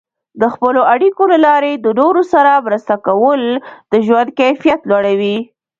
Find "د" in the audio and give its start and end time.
0.41-0.43, 1.75-1.87, 3.91-3.93